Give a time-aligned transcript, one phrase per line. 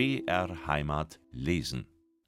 [0.00, 1.84] BR Heimat lesen.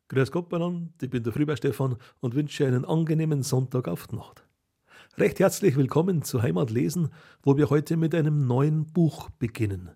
[0.09, 4.47] Grüß Gott beieinander, ich bin der Frühbär Stefan und wünsche einen angenehmen Sonntag auf Nacht.
[5.17, 7.09] Recht herzlich willkommen zu Heimat lesen,
[7.43, 9.89] wo wir heute mit einem neuen Buch beginnen.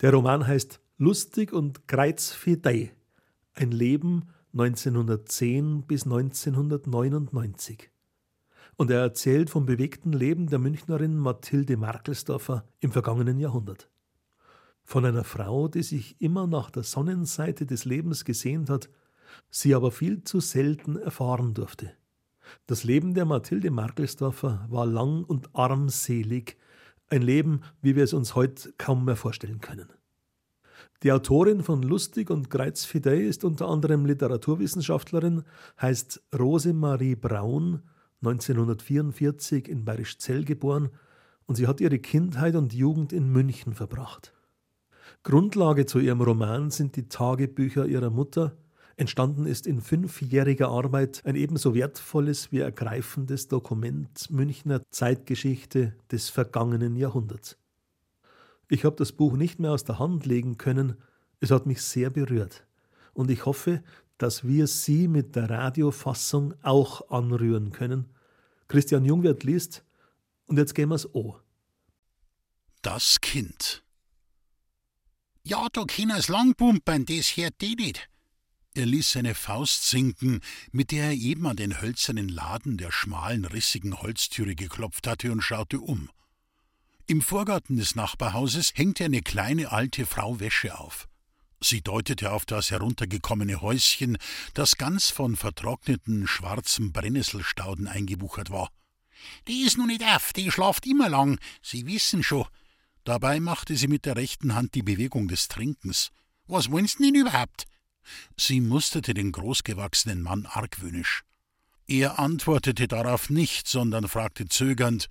[0.00, 2.92] Der Roman heißt Lustig und kreuzfidei.
[3.52, 7.92] Ein Leben 1910 bis 1999.
[8.74, 13.88] Und er erzählt vom bewegten Leben der Münchnerin Mathilde Markelsdorfer im vergangenen Jahrhundert.
[14.84, 18.88] Von einer Frau, die sich immer nach der Sonnenseite des Lebens gesehnt hat,
[19.50, 21.92] sie aber viel zu selten erfahren durfte.
[22.66, 26.58] Das Leben der Mathilde Markelsdorfer war lang und armselig,
[27.08, 29.88] ein Leben, wie wir es uns heute kaum mehr vorstellen können.
[31.02, 35.44] Die Autorin von Lustig und Kreuzfidei ist unter anderem Literaturwissenschaftlerin,
[35.80, 37.82] heißt Rosemarie Braun,
[38.22, 40.90] 1944 in Bayerischzell geboren
[41.46, 44.33] und sie hat ihre Kindheit und Jugend in München verbracht.
[45.24, 48.58] Grundlage zu ihrem Roman sind die Tagebücher ihrer Mutter.
[48.96, 56.94] Entstanden ist in fünfjähriger Arbeit ein ebenso wertvolles wie ergreifendes Dokument Münchner Zeitgeschichte des vergangenen
[56.94, 57.56] Jahrhunderts.
[58.68, 60.98] Ich habe das Buch nicht mehr aus der Hand legen können,
[61.40, 62.66] es hat mich sehr berührt.
[63.14, 63.82] Und ich hoffe,
[64.18, 68.10] dass wir Sie mit der Radiofassung auch anrühren können.
[68.68, 69.84] Christian Jungwirth liest,
[70.46, 71.38] und jetzt gehen wir's O.
[72.82, 73.83] Das Kind.
[75.46, 78.08] Ja, da kann's langpumpern, das hört die nicht.
[78.74, 80.40] Er ließ seine Faust sinken,
[80.72, 85.42] mit der er eben an den hölzernen Laden der schmalen, rissigen Holztüre geklopft hatte und
[85.42, 86.10] schaute um.
[87.06, 91.06] Im Vorgarten des Nachbarhauses hängte eine kleine alte Frau Wäsche auf.
[91.60, 94.16] Sie deutete auf das heruntergekommene Häuschen,
[94.54, 98.70] das ganz von vertrockneten schwarzen Brennnesselstauden eingebuchert war.
[99.46, 102.46] Die ist nun nicht auf, die schlaft immer lang, Sie wissen schon.
[103.04, 106.10] Dabei machte sie mit der rechten Hand die Bewegung des Trinkens.
[106.46, 107.64] Was wollen's denn überhaupt?
[108.36, 111.22] Sie musterte den großgewachsenen Mann argwöhnisch.
[111.86, 115.08] Er antwortete darauf nicht, sondern fragte zögernd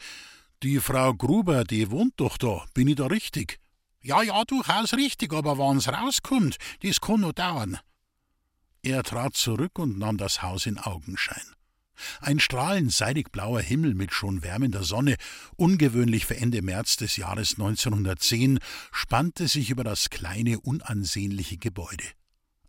[0.64, 3.60] Die Frau Gruber, die wohnt doch da, bin ich da richtig?
[4.02, 7.80] Ja, ja, durchaus richtig, aber wann's rauskommt, das kann noch dauern.
[8.82, 11.56] Er trat zurück und nahm das Haus in Augenschein.
[12.22, 15.16] Ein strahlend seidig blauer Himmel mit schon wärmender Sonne,
[15.56, 18.60] ungewöhnlich für Ende März des Jahres 1910,
[18.92, 22.06] spannte sich über das kleine, unansehnliche Gebäude.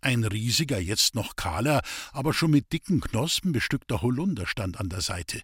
[0.00, 1.80] Ein riesiger, jetzt noch kahler,
[2.12, 5.40] aber schon mit dicken Knospen bestückter Holunder stand an der Seite.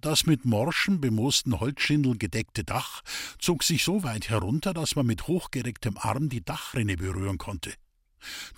[0.00, 3.02] Das mit morschen, bemoosten Holzschindeln gedeckte Dach
[3.38, 7.74] zog sich so weit herunter, dass man mit hochgerecktem Arm die Dachrinne berühren konnte.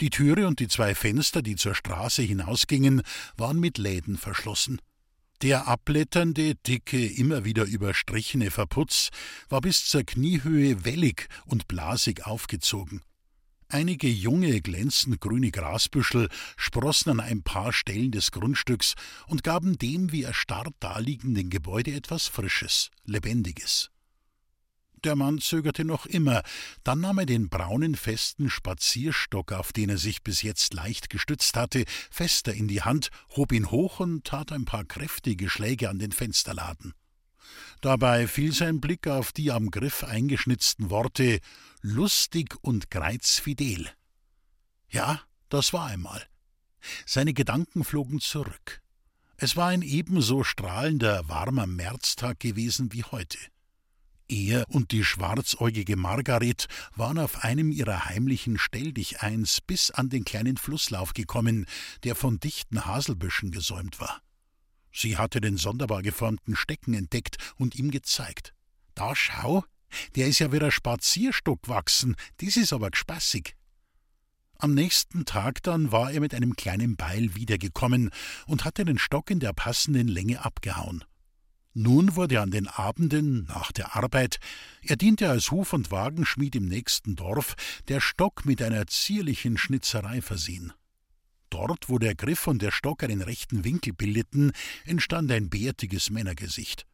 [0.00, 3.02] Die Türe und die zwei Fenster, die zur Straße hinausgingen,
[3.36, 4.80] waren mit Läden verschlossen.
[5.42, 9.10] Der abblätternde, dicke, immer wieder überstrichene Verputz
[9.48, 13.02] war bis zur Kniehöhe wellig und blasig aufgezogen.
[13.72, 18.94] Einige junge, glänzend grüne Grasbüschel sprossen an ein paar Stellen des Grundstücks
[19.26, 23.91] und gaben dem wie erstarrt daliegenden Gebäude etwas Frisches, Lebendiges.
[25.04, 26.42] Der Mann zögerte noch immer,
[26.84, 31.56] dann nahm er den braunen, festen Spazierstock, auf den er sich bis jetzt leicht gestützt
[31.56, 35.98] hatte, fester in die Hand, hob ihn hoch und tat ein paar kräftige Schläge an
[35.98, 36.94] den Fensterladen.
[37.80, 41.40] Dabei fiel sein Blick auf die am Griff eingeschnitzten Worte
[41.80, 43.90] lustig und greizfidel.
[44.88, 46.24] Ja, das war einmal.
[47.06, 48.82] Seine Gedanken flogen zurück.
[49.36, 53.38] Es war ein ebenso strahlender, warmer Märztag gewesen wie heute.
[54.32, 56.66] Er und die schwarzäugige Margaret
[56.96, 61.66] waren auf einem ihrer heimlichen Stelldicheins bis an den kleinen Flusslauf gekommen,
[62.04, 64.22] der von dichten Haselbüschen gesäumt war.
[64.90, 68.54] Sie hatte den sonderbar geformten Stecken entdeckt und ihm gezeigt.
[68.94, 69.66] Da schau,
[70.16, 73.54] der ist ja wie ein Spazierstock wachsen, das ist aber gespassig.
[74.56, 78.08] Am nächsten Tag dann war er mit einem kleinen Beil wiedergekommen
[78.46, 81.04] und hatte den Stock in der passenden Länge abgehauen.
[81.74, 84.38] Nun wurde an den Abenden nach der Arbeit,
[84.82, 87.54] er diente als Huf- und Wagenschmied im nächsten Dorf,
[87.88, 90.72] der Stock mit einer zierlichen Schnitzerei versehen.
[91.48, 94.52] Dort, wo der Griff und der Stock einen rechten Winkel bildeten,
[94.84, 96.86] entstand ein bärtiges Männergesicht.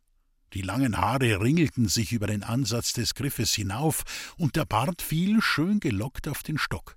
[0.53, 4.05] Die langen Haare ringelten sich über den Ansatz des Griffes hinauf,
[4.37, 6.97] und der Bart fiel schön gelockt auf den Stock.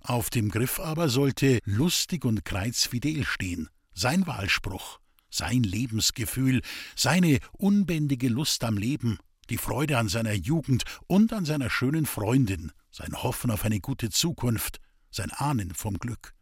[0.00, 5.00] Auf dem Griff aber sollte lustig und kreuzfidel stehen, sein Wahlspruch,
[5.34, 6.62] sein Lebensgefühl,
[6.96, 9.18] seine unbändige Lust am Leben,
[9.50, 14.10] die Freude an seiner Jugend und an seiner schönen Freundin, sein Hoffen auf eine gute
[14.10, 16.34] Zukunft, sein Ahnen vom Glück.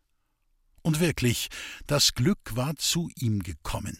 [0.82, 1.48] Und wirklich,
[1.86, 3.98] das Glück war zu ihm gekommen.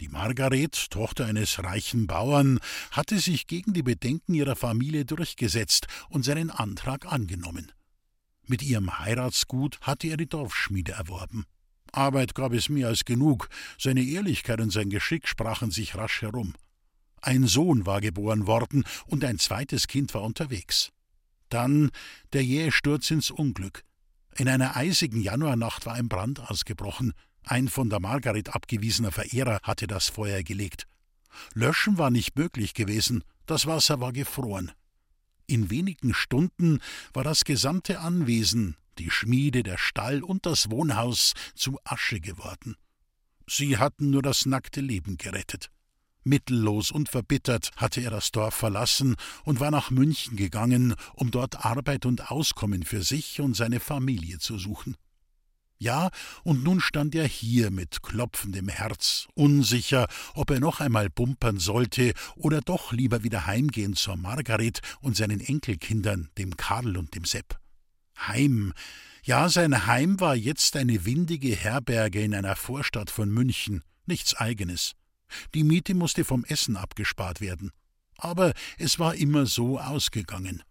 [0.00, 2.58] Die Margaret, Tochter eines reichen Bauern,
[2.90, 7.70] hatte sich gegen die Bedenken ihrer Familie durchgesetzt und seinen Antrag angenommen.
[8.46, 11.44] Mit ihrem Heiratsgut hatte er die Dorfschmiede erworben.
[11.92, 13.48] Arbeit gab es mehr als genug,
[13.78, 16.54] seine Ehrlichkeit und sein Geschick sprachen sich rasch herum.
[17.20, 20.90] Ein Sohn war geboren worden und ein zweites Kind war unterwegs.
[21.50, 21.90] Dann
[22.32, 23.84] der jähe Sturz ins Unglück.
[24.36, 27.12] In einer eisigen Januarnacht war ein Brand ausgebrochen.
[27.44, 30.86] Ein von der Margaret abgewiesener Verehrer hatte das Feuer gelegt.
[31.54, 34.72] Löschen war nicht möglich gewesen, das Wasser war gefroren.
[35.46, 36.80] In wenigen Stunden
[37.12, 42.76] war das gesamte Anwesen, die Schmiede, der Stall und das Wohnhaus zu Asche geworden.
[43.46, 45.70] Sie hatten nur das nackte Leben gerettet.
[46.22, 51.64] Mittellos und verbittert hatte er das Dorf verlassen und war nach München gegangen, um dort
[51.64, 54.96] Arbeit und Auskommen für sich und seine Familie zu suchen.
[55.78, 56.10] Ja,
[56.44, 62.12] und nun stand er hier mit klopfendem Herz, unsicher, ob er noch einmal bumpern sollte
[62.36, 67.59] oder doch lieber wieder heimgehen zur Margaret und seinen Enkelkindern, dem Karl und dem Sepp.
[68.26, 68.72] Heim.
[69.22, 74.92] Ja, sein Heim war jetzt eine windige Herberge in einer Vorstadt von München, nichts eigenes.
[75.54, 77.70] Die Miete musste vom Essen abgespart werden.
[78.16, 80.62] Aber es war immer so ausgegangen.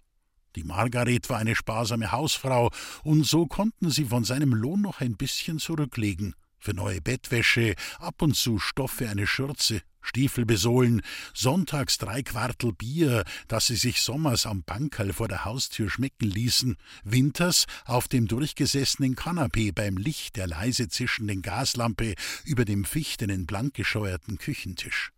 [0.55, 2.71] Die Margaret war eine sparsame Hausfrau,
[3.03, 6.35] und so konnten sie von seinem Lohn noch ein bisschen zurücklegen.
[6.59, 11.01] Für neue Bettwäsche, ab und zu Stoff für eine Schürze, Stiefel besohlen,
[11.33, 16.77] sonntags drei Quartel Bier, das sie sich sommers am Bankerl vor der Haustür schmecken ließen,
[17.03, 24.37] winters auf dem durchgesessenen Kanapee beim Licht der leise zischenden Gaslampe über dem fichtenen, blankgescheuerten
[24.37, 25.11] Küchentisch.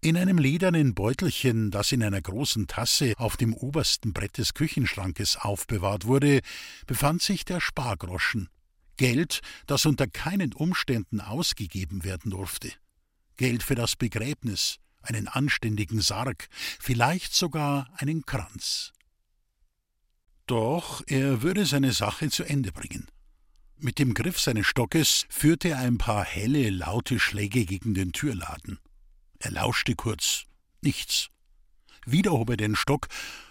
[0.00, 5.36] In einem ledernen Beutelchen, das in einer großen Tasse auf dem obersten Brett des Küchenschrankes
[5.36, 6.40] aufbewahrt wurde,
[6.86, 8.48] befand sich der Spargroschen.
[8.98, 12.70] Geld, das unter keinen Umständen ausgegeben werden durfte.
[13.38, 16.48] Geld für das Begräbnis, einen anständigen Sarg,
[16.78, 18.92] vielleicht sogar einen Kranz.
[20.46, 23.06] Doch er würde seine Sache zu Ende bringen.
[23.76, 28.78] Mit dem Griff seines Stockes führte er ein paar helle, laute Schläge gegen den Türladen.
[29.38, 30.44] Er lauschte kurz.
[30.82, 31.28] Nichts.
[32.04, 33.06] Wieder hob er den Stock.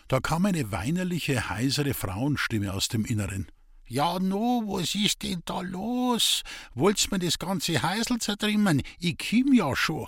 [0.10, 3.48] Da kam eine weinerliche, heisere Frauenstimme aus dem Inneren.
[3.90, 6.44] Ja, no, was ist denn da los?
[6.76, 8.82] Wollt's mir das ganze Heisel zertrimmen?
[9.00, 10.08] Ich kim ja schon.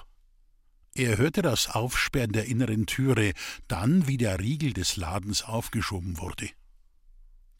[0.96, 3.32] Er hörte das Aufsperren der inneren Türe,
[3.70, 6.50] dann wie der Riegel des Ladens aufgeschoben wurde.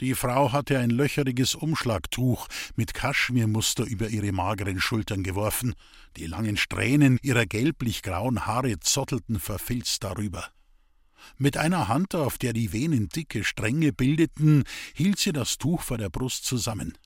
[0.02, 5.74] Die Frau hatte ein löcheriges Umschlagtuch mit Kaschmirmuster über ihre mageren Schultern geworfen,
[6.18, 10.48] die langen Strähnen ihrer gelblich-grauen Haare zottelten verfilzt darüber.
[11.38, 14.64] Mit einer Hand, auf der die Venen dicke Stränge bildeten,
[14.94, 16.98] hielt sie das Tuch vor der Brust zusammen.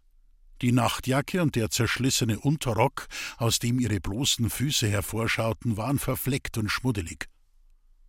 [0.62, 3.08] Die Nachtjacke und der zerschlissene Unterrock,
[3.38, 7.28] aus dem ihre bloßen Füße hervorschauten, waren verfleckt und schmuddelig.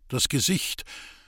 [0.07, 0.83] Das Gesicht,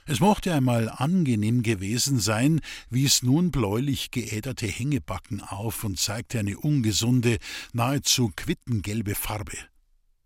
[0.06, 6.56] es mochte einmal angenehm gewesen sein, wies nun bläulich geäderte Hängebacken auf und zeigte eine
[6.56, 7.36] ungesunde,
[7.74, 9.58] nahezu quittengelbe Farbe.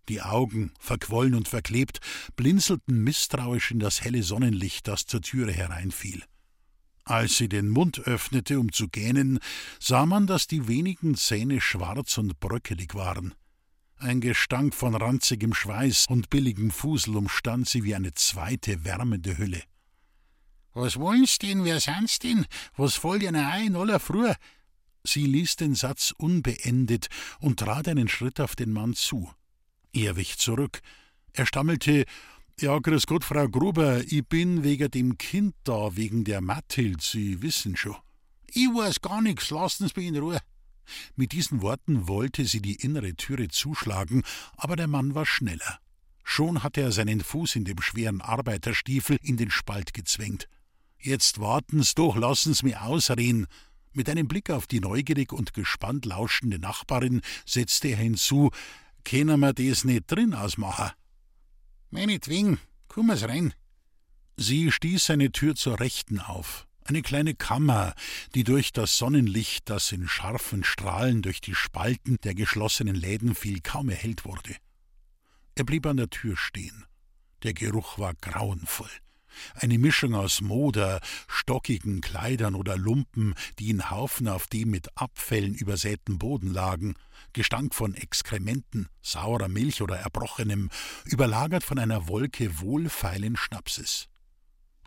[0.09, 2.01] Die Augen, verquollen und verklebt,
[2.35, 6.25] blinzelten misstrauisch in das helle Sonnenlicht, das zur Türe hereinfiel.
[7.05, 9.39] Als sie den Mund öffnete, um zu gähnen,
[9.81, 13.35] sah man, dass die wenigen Zähne schwarz und bröckelig waren.
[13.97, 19.63] Ein Gestank von ranzigem Schweiß und billigem Fusel umstand sie wie eine zweite wärmende Hülle.
[20.75, 22.47] Was wollen's denn, wer sind's denn?
[22.77, 24.33] Was fällt Ihnen ein, aller früh?
[25.05, 27.09] Sie ließ den Satz unbeendet
[27.41, 29.31] und trat einen Schritt auf den Mann zu.
[29.93, 30.81] Er wich zurück.
[31.35, 32.05] Er stammelte,
[32.61, 37.43] ja, grüß Gott, Frau Gruber, ich bin wegen dem Kind da, wegen der Mathild, Sie
[37.43, 37.97] wissen schon.
[38.47, 40.41] Ich weiß gar nichts, lassen Sie mich in Ruhe.
[41.17, 44.23] Mit diesen Worten wollte sie die innere Türe zuschlagen,
[44.57, 45.79] aber der Mann war schneller.
[46.25, 50.49] Schon hatte er seinen Fuß in dem schweren Arbeiterstiefel in den Spalt gezwängt.
[50.99, 53.47] Jetzt warten's doch, lassen's mir ausreden.
[53.93, 58.51] Mit einem Blick auf die neugierig und gespannt lauschende Nachbarin setzte er hinzu,
[59.05, 60.93] können wir das nicht drin ausmachen?
[61.91, 63.55] Meinetwegen, kommen's rein.
[64.37, 67.95] Sie stieß eine Tür zur Rechten auf, eine kleine Kammer,
[68.35, 73.61] die durch das Sonnenlicht, das in scharfen Strahlen durch die Spalten der geschlossenen Läden fiel,
[73.61, 74.57] kaum erhellt wurde.
[75.55, 76.87] Er blieb an der Tür stehen.
[77.43, 78.91] Der Geruch war grauenvoll.
[79.55, 85.55] Eine Mischung aus Moder, stockigen Kleidern oder Lumpen, die in Haufen auf dem mit Abfällen
[85.55, 86.95] übersäten Boden lagen,
[87.33, 90.71] Gestank von Exkrementen, saurer Milch oder Erbrochenem,
[91.05, 94.09] überlagert von einer Wolke wohlfeilen Schnapses.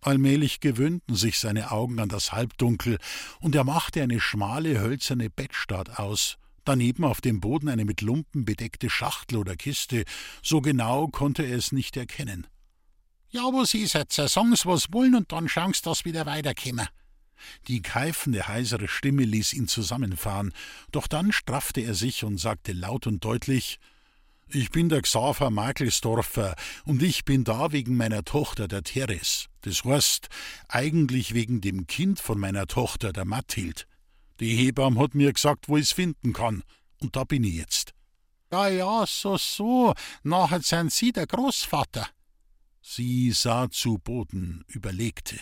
[0.01, 2.99] Allmählich gewöhnten sich seine Augen an das Halbdunkel,
[3.39, 8.45] und er machte eine schmale hölzerne Bettstatt aus, daneben auf dem Boden eine mit Lumpen
[8.45, 10.03] bedeckte Schachtel oder Kiste,
[10.43, 12.45] so genau konnte er es nicht erkennen.
[13.35, 14.15] Ja, was ist jetzt?
[14.15, 16.87] Sagen's, was wollen, und dann schauen's, dass wieder weiterkommen.
[17.67, 20.53] Die keifende, heisere Stimme ließ ihn zusammenfahren,
[20.93, 23.77] doch dann straffte er sich und sagte laut und deutlich
[24.47, 29.47] Ich bin der Xaver Makelsdorfer und ich bin da wegen meiner Tochter, der Teres.
[29.63, 30.29] Das heißt,
[30.69, 33.85] eigentlich wegen dem Kind von meiner Tochter, der Mathild.
[34.39, 36.63] Die Hebamme hat mir gesagt, wo ich's finden kann,
[37.01, 37.91] und da bin ich jetzt.
[38.49, 42.07] Ja, ja, so, so, nachher sind Sie der Großvater.
[42.87, 45.39] Sie sah zu Boden, überlegte.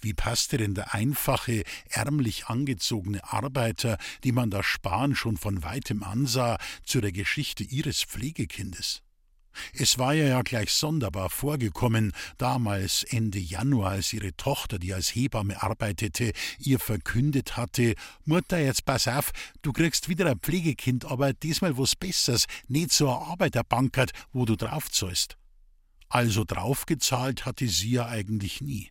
[0.00, 6.04] Wie passte denn der einfache, ärmlich angezogene Arbeiter, die man da Spahn schon von weitem
[6.04, 9.02] ansah, zu der Geschichte ihres Pflegekindes?
[9.74, 15.60] Es war ja gleich sonderbar vorgekommen, damals Ende Januar, als ihre Tochter, die als Hebamme
[15.60, 21.76] arbeitete, ihr verkündet hatte: Mutter, jetzt pass auf, du kriegst wieder ein Pflegekind, aber diesmal
[21.76, 25.39] was Besseres, nicht so ein Arbeiterbankert, wo du draufzahlst.
[26.10, 28.90] Also draufgezahlt hatte sie ja eigentlich nie.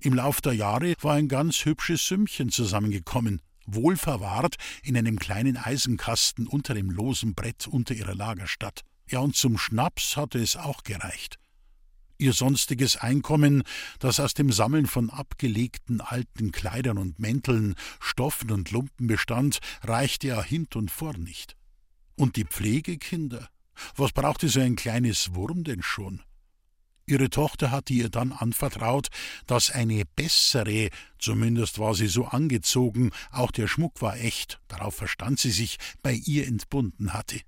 [0.00, 5.56] Im Lauf der Jahre war ein ganz hübsches Sümmchen zusammengekommen, wohl verwahrt in einem kleinen
[5.56, 8.82] Eisenkasten unter dem losen Brett unter ihrer Lagerstatt.
[9.08, 11.38] Ja, und zum Schnaps hatte es auch gereicht.
[12.18, 13.62] Ihr sonstiges Einkommen,
[14.00, 20.26] das aus dem Sammeln von abgelegten alten Kleidern und Mänteln, Stoffen und Lumpen bestand, reichte
[20.28, 21.56] ja hint und vor nicht.
[22.16, 23.48] Und die Pflegekinder?
[23.94, 26.20] Was brauchte so ein kleines Wurm denn schon?
[27.08, 29.08] Ihre Tochter hatte ihr dann anvertraut,
[29.46, 35.38] dass eine bessere, zumindest war sie so angezogen, auch der Schmuck war echt, darauf verstand
[35.38, 37.40] sie sich, bei ihr entbunden hatte.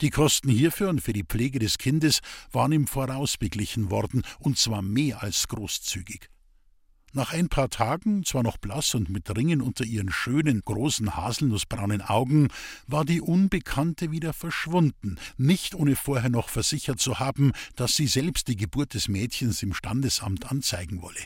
[0.00, 2.20] Die Kosten hierfür und für die Pflege des Kindes
[2.52, 6.30] waren im Voraus beglichen worden, und zwar mehr als großzügig.
[7.16, 12.02] Nach ein paar Tagen, zwar noch blass und mit Ringen unter ihren schönen, großen, haselnussbraunen
[12.02, 12.48] Augen,
[12.88, 18.48] war die Unbekannte wieder verschwunden, nicht ohne vorher noch versichert zu haben, dass sie selbst
[18.48, 21.20] die Geburt des Mädchens im Standesamt anzeigen wolle.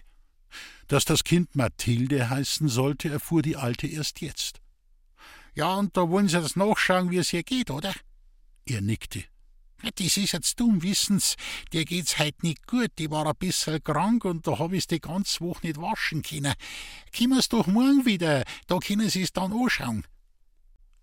[0.88, 4.60] Dass das Kind Mathilde heißen sollte, erfuhr die Alte erst jetzt.
[5.54, 7.94] Ja, und da wollen Sie das nachschauen, wie es hier geht, oder?
[8.66, 9.24] Er nickte.
[9.82, 11.36] Das ist jetzt dumm, wissen's,
[11.72, 15.00] der geht's heut nicht gut, die war ein bisschen krank und da hab ich's die
[15.00, 16.54] ganze Woche nicht waschen können.
[17.16, 20.04] Kommen's doch morgen wieder, da können Sie's dann anschauen.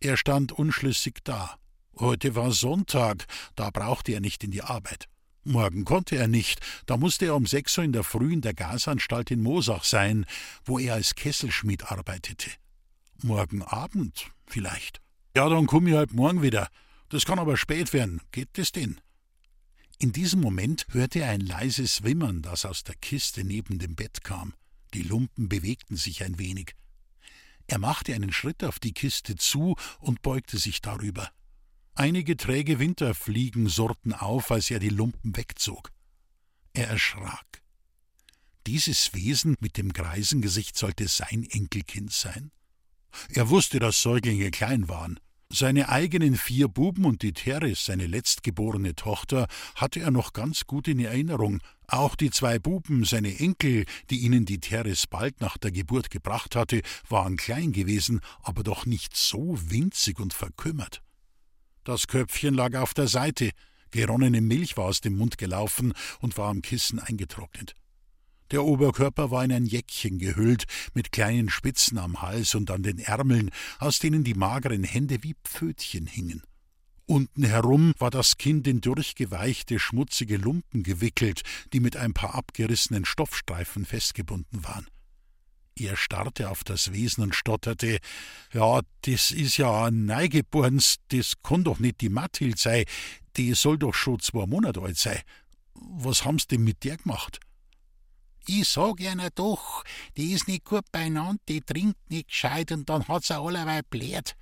[0.01, 1.57] Er stand unschlüssig da.
[1.97, 5.07] Heute war Sonntag, da brauchte er nicht in die Arbeit.
[5.45, 8.53] Morgen konnte er nicht, da musste er um sechs Uhr in der Früh in der
[8.53, 10.25] Gasanstalt in Mosach sein,
[10.65, 12.49] wo er als Kesselschmied arbeitete.
[13.21, 15.01] Morgen Abend vielleicht.
[15.37, 16.67] Ja, dann komm ich halt morgen wieder.
[17.15, 18.19] Das kann aber spät werden.
[18.33, 18.99] Geht das denn?
[19.99, 24.25] In diesem Moment hörte er ein leises Wimmern, das aus der Kiste neben dem Bett
[24.25, 24.53] kam.
[24.93, 26.75] Die Lumpen bewegten sich ein wenig.
[27.67, 31.31] Er machte einen Schritt auf die Kiste zu und beugte sich darüber.
[31.93, 35.93] Einige träge Winterfliegen surrten auf, als er die Lumpen wegzog.
[36.73, 37.63] Er erschrak.
[38.67, 42.51] Dieses Wesen mit dem Greisengesicht sollte sein Enkelkind sein?
[43.29, 45.17] Er wusste, dass Säuglinge klein waren.
[45.51, 50.87] Seine eigenen vier Buben und die Teres, seine letztgeborene Tochter, hatte er noch ganz gut
[50.87, 51.61] in Erinnerung.
[51.87, 56.55] Auch die zwei Buben, seine Enkel, die ihnen die Teres bald nach der Geburt gebracht
[56.55, 61.03] hatte, waren klein gewesen, aber doch nicht so winzig und verkümmert.
[61.83, 63.51] Das Köpfchen lag auf der Seite,
[63.91, 67.75] geronnene Milch war aus dem Mund gelaufen und war am Kissen eingetrocknet.
[68.51, 72.99] Der Oberkörper war in ein Jäckchen gehüllt, mit kleinen Spitzen am Hals und an den
[72.99, 73.49] Ärmeln,
[73.79, 76.43] aus denen die mageren Hände wie Pfötchen hingen.
[77.07, 83.05] Unten herum war das Kind in durchgeweichte, schmutzige Lumpen gewickelt, die mit ein paar abgerissenen
[83.05, 84.87] Stoffstreifen festgebunden waren.
[85.77, 87.99] Er starrte auf das Wesen und stotterte:
[88.53, 92.85] Ja, das is ja ein Neigeborens, das kann doch nicht die Mathild sei,
[93.37, 95.19] die soll doch schon zwei Monate alt sein.
[95.73, 97.39] Was haben's denn mit der gemacht?
[98.47, 99.83] Ich sag einer doch,
[100.17, 104.35] die ist nicht gut beieinander, die trinkt nicht gescheit und dann hat sie allerweil blärt.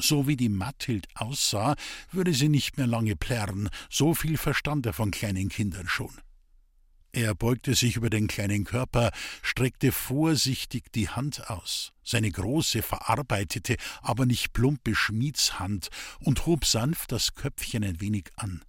[0.00, 1.76] So wie die Mathild aussah,
[2.10, 6.10] würde sie nicht mehr lange plärren, so viel verstand er von kleinen Kindern schon.
[7.12, 13.76] Er beugte sich über den kleinen Körper, streckte vorsichtig die Hand aus, seine große, verarbeitete,
[14.00, 15.90] aber nicht plumpe Schmiedshand,
[16.20, 18.64] und hob sanft das Köpfchen ein wenig an.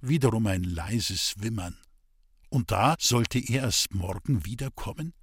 [0.00, 1.76] Wiederum ein leises Wimmern.
[2.52, 5.14] Und da sollte er erst morgen wiederkommen?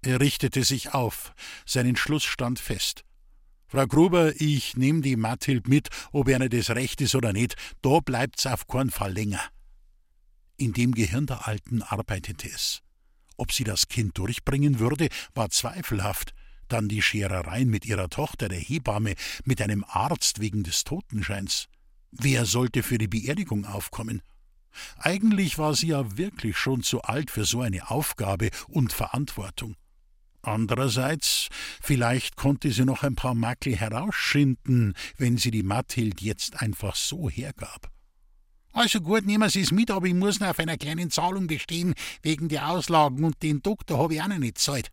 [0.00, 1.34] Er richtete sich auf,
[1.66, 3.04] sein Entschluss stand fest.
[3.68, 8.00] Frau Gruber, ich nehm die Mathild mit, ob einer das recht ist oder nicht, da
[8.00, 9.42] bleibt's auf keinen Fall länger.
[10.56, 12.80] In dem Gehirn der Alten arbeitete es.
[13.36, 16.32] Ob sie das Kind durchbringen würde, war zweifelhaft.
[16.68, 21.66] Dann die Scherereien mit ihrer Tochter, der Hebamme, mit einem Arzt wegen des Totenscheins.
[22.12, 24.22] Wer sollte für die Beerdigung aufkommen?
[24.98, 29.76] Eigentlich war sie ja wirklich schon zu alt für so eine Aufgabe und Verantwortung.
[30.42, 31.48] Andererseits,
[31.82, 37.28] vielleicht konnte sie noch ein paar Makel herausschinden, wenn sie die Mathild jetzt einfach so
[37.28, 37.90] hergab.
[38.72, 41.94] Also gut, nehmen Sie es mit, aber ich muss noch auf einer kleinen Zahlung bestehen,
[42.20, 44.92] wegen der Auslagen und den Doktor habe ich auch noch nicht Zeit.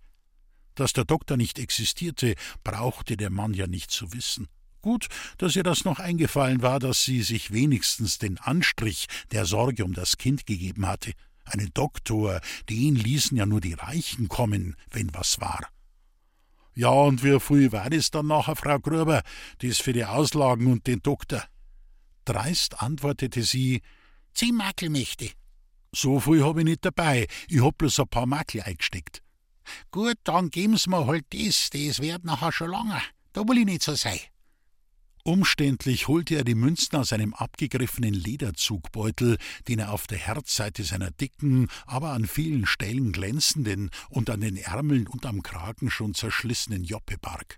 [0.75, 4.47] Dass der Doktor nicht existierte, brauchte der Mann ja nicht zu wissen.
[4.83, 9.85] Gut, dass ihr das noch eingefallen war, dass sie sich wenigstens den Anstrich der Sorge
[9.85, 11.13] um das Kind gegeben hatte.
[11.45, 15.69] Einen Doktor, den ließen ja nur die Reichen kommen, wenn was war.
[16.75, 19.23] Ja, und wie viel war das dann nachher, Frau Gruber,
[19.59, 21.45] das für die Auslagen und den Doktor?
[22.25, 23.81] Dreist antwortete sie,
[24.33, 25.29] zehn Makelmächte.
[25.93, 29.21] So viel hab ich nicht dabei, ich hab bloß ein paar Makel eingesteckt.
[29.91, 33.01] Gut, dann geben's mir halt das, das wird nachher schon langer.
[33.31, 34.19] Da will ich nicht so sein.
[35.25, 39.37] Umständlich holte er die Münzen aus einem abgegriffenen Lederzugbeutel,
[39.69, 44.57] den er auf der Herzseite seiner dicken, aber an vielen Stellen glänzenden und an den
[44.57, 47.57] Ärmeln und am Kragen schon zerschlissenen Joppe barg.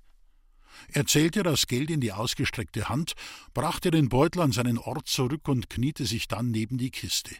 [0.89, 3.13] Er zählte das Geld in die ausgestreckte Hand,
[3.55, 7.35] brachte den Beutel an seinen Ort zurück und kniete sich dann neben die Kiste.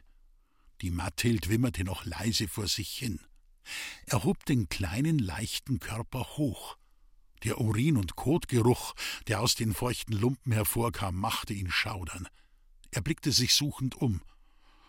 [0.81, 3.19] Die Mathild wimmerte noch leise vor sich hin.
[4.07, 6.77] Er hob den kleinen, leichten Körper hoch.
[7.43, 8.93] Der Urin- und Kotgeruch,
[9.27, 12.27] der aus den feuchten Lumpen hervorkam, machte ihn schaudern.
[12.91, 14.21] Er blickte sich suchend um.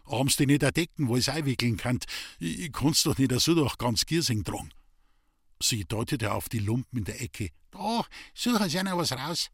[0.05, 1.99] Abends die nicht erdecken, wo es einwickeln kann.
[2.38, 4.73] Ich kann's doch nicht so durch ganz Giersing drang.
[5.61, 7.50] Sie deutete auf die Lumpen in der Ecke.
[7.71, 9.50] Da, suchen Sie noch was raus.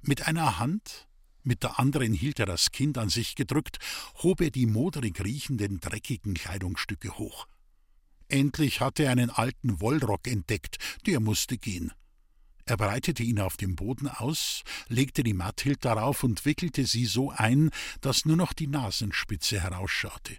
[0.00, 1.08] Mit einer Hand,
[1.42, 3.78] mit der anderen hielt er das Kind an sich gedrückt,
[4.22, 7.46] hob er die moderig riechenden, dreckigen Kleidungsstücke hoch.
[8.28, 11.92] Endlich hatte er einen alten Wollrock entdeckt, der musste gehen.
[12.66, 17.30] Er breitete ihn auf dem Boden aus, legte die Matthild darauf und wickelte sie so
[17.30, 17.70] ein,
[18.02, 20.36] dass nur noch die Nasenspitze herausschaute.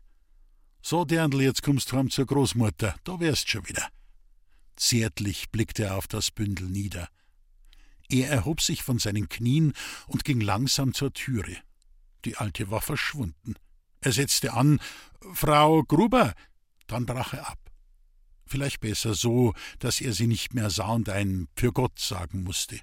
[0.83, 3.87] So, Dirndl, jetzt kommst du heim zur Großmutter, da wärst schon wieder.
[4.75, 7.09] Zärtlich blickte er auf das Bündel nieder.
[8.09, 9.73] Er erhob sich von seinen Knien
[10.05, 11.57] und ging langsam zur Türe.
[12.25, 13.55] Die Alte war verschwunden.
[14.01, 14.79] Er setzte an
[15.33, 16.33] Frau Gruber,
[16.85, 17.68] dann brach er ab.
[18.49, 22.79] Vielleicht besser so, dass er sie nicht mehr sah und ein Für Gott sagen musste.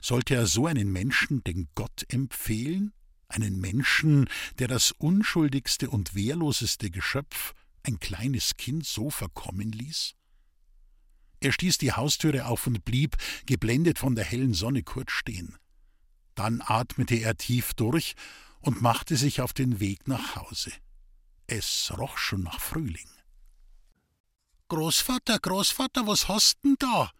[0.00, 2.94] Sollte er so einen Menschen den Gott empfehlen?
[3.28, 4.26] Einen Menschen,
[4.58, 10.14] der das unschuldigste und wehrloseste Geschöpf, ein kleines Kind, so verkommen ließ?
[11.40, 15.58] Er stieß die Haustüre auf und blieb, geblendet von der hellen Sonne, kurz stehen.
[16.34, 18.14] Dann atmete er tief durch
[18.60, 20.72] und machte sich auf den Weg nach Hause.
[21.46, 23.08] Es roch schon nach Frühling.
[24.68, 27.12] Großvater, Großvater, was hast denn da?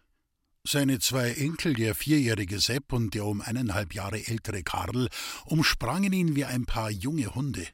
[0.67, 5.09] Seine zwei Enkel, der vierjährige Sepp und der um eineinhalb Jahre ältere Karl,
[5.45, 7.69] umsprangen ihn wie ein paar junge Hunde.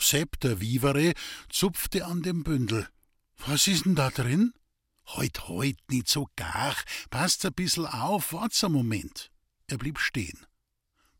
[0.00, 1.12] Sepp, der Wievere,
[1.48, 2.88] zupfte an dem Bündel.
[3.46, 4.52] Was ist denn da drin?
[5.06, 6.74] Heut, heut, nicht so gar.
[7.10, 9.30] Passt ein bissl auf, wart's einen Moment.
[9.68, 10.44] Er blieb stehen.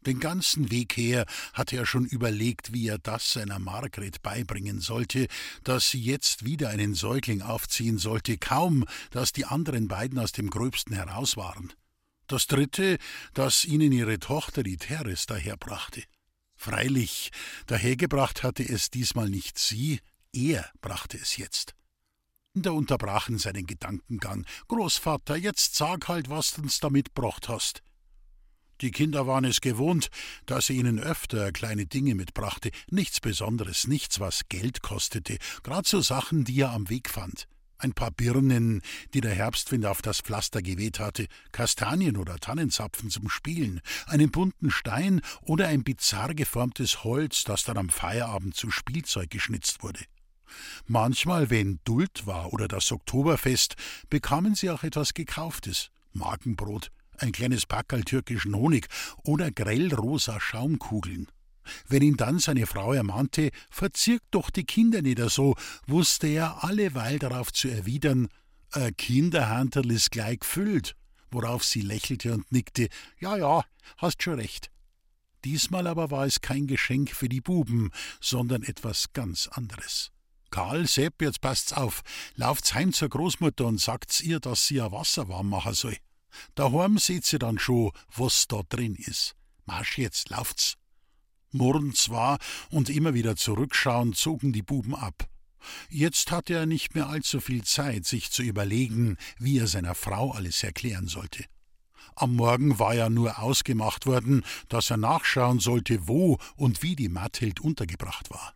[0.07, 5.29] Den ganzen Weg her hatte er schon überlegt, wie er das seiner Margret beibringen sollte,
[5.63, 10.51] dass sie jetzt wieder einen Säugling aufziehen sollte, kaum, dass die anderen beiden aus dem
[10.51, 11.73] Gröbsten heraus waren.
[12.27, 12.99] Das dritte,
[13.33, 16.03] dass ihnen ihre Tochter die Teres daherbrachte.
[16.57, 17.31] Freilich,
[17.67, 20.01] dahergebracht hatte es diesmal nicht sie,
[20.33, 21.75] er brachte es jetzt.
[22.55, 24.47] Da unterbrachen seinen Gedankengang.
[24.69, 27.83] Großvater, jetzt sag halt, was du uns damit brocht hast.
[28.81, 30.09] Die Kinder waren es gewohnt,
[30.47, 36.01] dass er ihnen öfter kleine Dinge mitbrachte, nichts Besonderes, nichts, was Geld kostete, grad so
[36.01, 37.47] Sachen, die er am Weg fand.
[37.79, 38.83] Ein paar Birnen,
[39.13, 44.71] die der Herbstwind auf das Pflaster geweht hatte, Kastanien oder Tannenzapfen zum Spielen, einen bunten
[44.71, 50.01] Stein oder ein bizarr geformtes Holz, das dann am Feierabend zu Spielzeug geschnitzt wurde.
[50.87, 53.75] Manchmal, wenn Duld war oder das Oktoberfest,
[54.09, 58.89] bekamen sie auch etwas Gekauftes, Magenbrot, ein kleines Packerl türkischen Honig
[59.23, 61.29] oder grellrosa Schaumkugeln.
[61.89, 65.55] Wenn ihn dann seine Frau ermahnte, verzirkt doch die Kinder nicht so,
[65.87, 68.29] wusste er alleweil darauf zu erwidern,
[68.73, 70.97] ein Kinderhanterl ist gleich gefüllt,
[71.31, 72.89] worauf sie lächelte und nickte,
[73.21, 73.65] ja, ja,
[73.99, 74.71] hast schon recht.
[75.45, 80.11] Diesmal aber war es kein Geschenk für die Buben, sondern etwas ganz anderes.
[80.51, 82.03] Karl, Sepp, jetzt passt's auf,
[82.35, 85.97] lauft's heim zur Großmutter und sagt's ihr, dass sie ihr Wasser warm machen soll.
[86.55, 89.35] Daheim seht sie dann schon, was da drin ist.
[89.67, 90.77] Marsch jetzt, lauft's.
[91.51, 92.39] Murren zwar
[92.71, 95.29] und immer wieder zurückschauen, zogen die Buben ab.
[95.89, 100.33] Jetzt hatte er nicht mehr allzu viel Zeit, sich zu überlegen, wie er seiner Frau
[100.33, 101.45] alles erklären sollte.
[102.17, 107.09] Am Morgen war ja nur ausgemacht worden, dass er nachschauen sollte, wo und wie die
[107.09, 108.55] Mathild untergebracht war.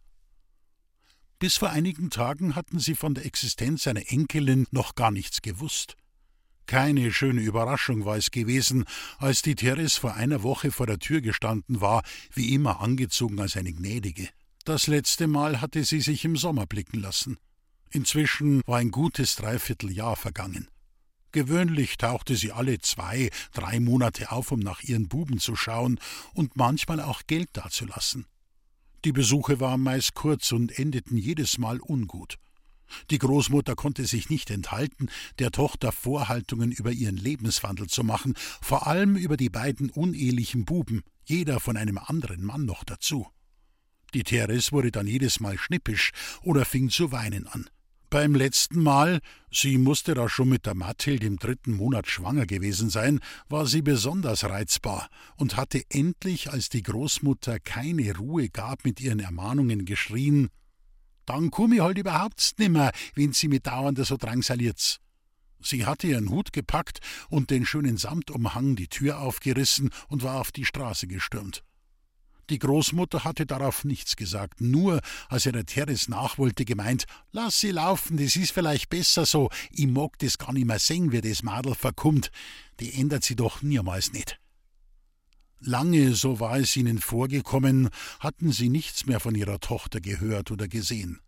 [1.39, 5.97] Bis vor einigen Tagen hatten sie von der Existenz einer Enkelin noch gar nichts gewusst.
[6.69, 8.85] Keine schöne Überraschung war es gewesen,
[9.17, 12.03] als die Therese vor einer Woche vor der Tür gestanden war,
[12.35, 14.29] wie immer angezogen als eine Gnädige.
[14.67, 17.39] Das letzte Mal hatte sie sich im Sommer blicken lassen.
[17.89, 20.69] Inzwischen war ein gutes Dreivierteljahr vergangen.
[21.33, 25.99] Gewöhnlich tauchte sie alle zwei, drei Monate auf, um nach ihren Buben zu schauen
[26.35, 28.27] und manchmal auch Geld dazulassen.
[29.07, 32.37] Die Besuche waren meist kurz und endeten jedes Mal ungut.
[33.11, 38.87] Die Großmutter konnte sich nicht enthalten, der Tochter Vorhaltungen über ihren Lebenswandel zu machen, vor
[38.87, 43.27] allem über die beiden unehelichen Buben, jeder von einem anderen Mann noch dazu.
[44.15, 47.69] Die Therese wurde dann jedes Mal schnippisch oder fing zu weinen an.
[48.11, 49.21] Beim letzten Mal,
[49.53, 53.21] sie musste da schon mit der Mathild im dritten Monat schwanger gewesen sein,
[53.51, 59.21] war sie besonders reizbar und hatte endlich, als die Großmutter keine Ruhe gab, mit ihren
[59.21, 60.49] Ermahnungen geschrien:
[61.29, 64.99] Dann komm ich halt überhaupt nimmer, wenn sie mit dauernder so drangsaliert.
[65.61, 70.53] Sie hatte ihren Hut gepackt und den schönen Samtumhang die Tür aufgerissen und war auf
[70.53, 71.65] die Straße gestürmt.
[72.49, 78.17] Die Großmutter hatte darauf nichts gesagt, nur als der Teres nachwollte, gemeint, lass sie laufen,
[78.17, 81.75] das ist vielleicht besser so, ich mag das gar nicht mehr sehen, wie das Madel
[81.75, 82.31] verkommt,
[82.81, 84.41] die ändert sie doch niemals nicht.
[85.61, 87.89] Lange, so war es ihnen vorgekommen,
[88.21, 91.21] hatten sie nichts mehr von ihrer Tochter gehört oder gesehen.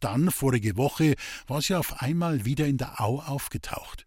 [0.00, 1.14] Dann, vorige Woche,
[1.46, 4.06] war sie auf einmal wieder in der Au aufgetaucht.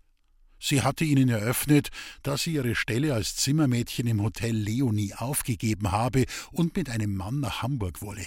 [0.59, 1.89] Sie hatte ihnen eröffnet,
[2.23, 7.39] dass sie ihre Stelle als Zimmermädchen im Hotel Leonie aufgegeben habe und mit einem Mann
[7.39, 8.25] nach Hamburg wolle.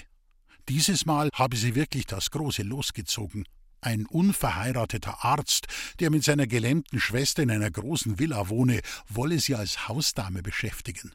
[0.68, 3.44] Dieses Mal habe sie wirklich das große losgezogen.
[3.80, 5.66] Ein unverheirateter Arzt,
[5.98, 11.12] der mit seiner gelähmten Schwester in einer großen Villa wohne, wolle sie als Hausdame beschäftigen.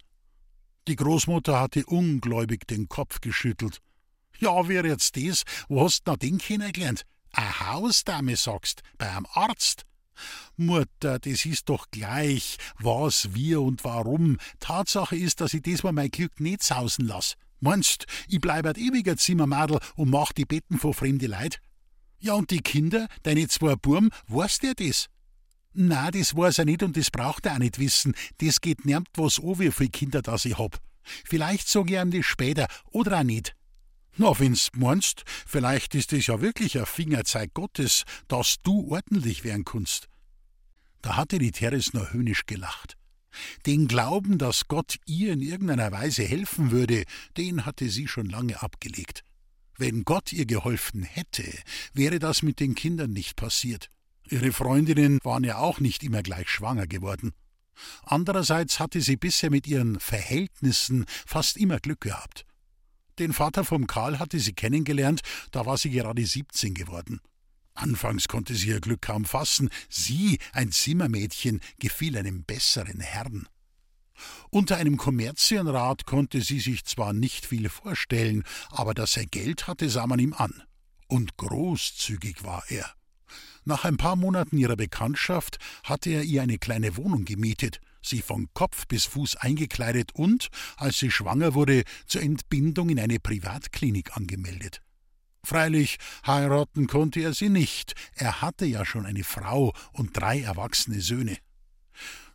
[0.88, 3.82] Die Großmutter hatte ungläubig den Kopf geschüttelt.
[4.38, 5.44] Ja, wer jetzt das?
[5.68, 7.06] Wo hast du noch den kennengelernt?
[7.34, 9.86] A Hausdame, sagst, bei einem Arzt?
[10.58, 14.38] Mutter, das ist doch gleich, was, wie und warum.
[14.60, 17.36] Tatsache ist, dass ich diesmal mein Glück nicht sausen lass.
[17.60, 21.60] Meinst, ich bleib ein ewiger Zimmermadel und mach die Betten vor fremde Leid?
[22.20, 25.08] Ja, und die Kinder, deine zwei Burm, weißt der das?
[25.78, 28.16] Na, das weiß er nicht und das braucht er auch nicht wissen.
[28.38, 30.80] Das geht nirgend was an, wie viele Kinder das ich hab.
[31.04, 33.56] Vielleicht sag ich ihm das später oder auch nicht.
[34.16, 39.66] Na, wenn's meinst, vielleicht ist es ja wirklich ein Fingerzeig Gottes, dass du ordentlich werden
[39.66, 40.08] kannst.
[41.02, 42.96] Da hatte die Teres nur höhnisch gelacht.
[43.66, 47.04] Den Glauben, dass Gott ihr in irgendeiner Weise helfen würde,
[47.36, 49.26] den hatte sie schon lange abgelegt.
[49.78, 51.44] Wenn Gott ihr geholfen hätte,
[51.94, 53.90] wäre das mit den Kindern nicht passiert.
[54.30, 57.34] Ihre Freundinnen waren ja auch nicht immer gleich schwanger geworden.
[58.04, 62.46] Andererseits hatte sie bisher mit ihren Verhältnissen fast immer Glück gehabt.
[63.20, 67.22] Den Vater vom Karl hatte sie kennengelernt, da war sie gerade 17 geworden.
[67.74, 69.70] Anfangs konnte sie ihr Glück kaum fassen.
[69.90, 73.48] Sie, ein Zimmermädchen, gefiel einem besseren Herrn.
[74.50, 79.90] Unter einem Kommerzienrat konnte sie sich zwar nicht viel vorstellen, aber dass er Geld hatte,
[79.90, 80.64] sah man ihm an.
[81.08, 82.94] Und großzügig war er.
[83.68, 88.48] Nach ein paar Monaten ihrer Bekanntschaft hatte er ihr eine kleine Wohnung gemietet, sie von
[88.54, 94.82] Kopf bis Fuß eingekleidet und, als sie schwanger wurde, zur Entbindung in eine Privatklinik angemeldet.
[95.44, 101.02] Freilich, heiraten konnte er sie nicht, er hatte ja schon eine Frau und drei erwachsene
[101.02, 101.38] Söhne.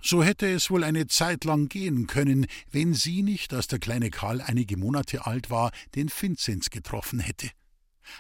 [0.03, 4.11] So hätte es wohl eine Zeit lang gehen können, wenn sie nicht, als der kleine
[4.11, 7.51] Karl einige Monate alt war, den Vinzenz getroffen hätte.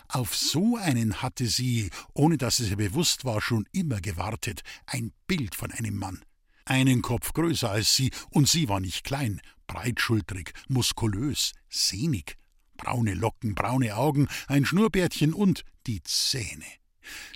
[0.09, 5.13] Auf so einen hatte sie, ohne dass es ihr bewusst war, schon immer gewartet, ein
[5.27, 6.25] Bild von einem Mann.
[6.65, 12.37] Einen Kopf größer als sie, und sie war nicht klein, breitschultrig, muskulös, sehnig,
[12.77, 16.65] braune Locken, braune Augen, ein Schnurrbärtchen und die Zähne.